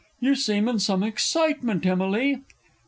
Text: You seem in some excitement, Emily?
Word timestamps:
You 0.19 0.33
seem 0.33 0.67
in 0.67 0.79
some 0.79 1.03
excitement, 1.03 1.85
Emily? 1.85 2.39